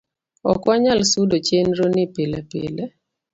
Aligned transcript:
ok 0.51 0.61
wanyal 0.67 0.99
sudo 1.11 1.37
chenro 1.47 1.83
ni 1.95 2.05
pile 2.15 2.37
pile 2.51 2.83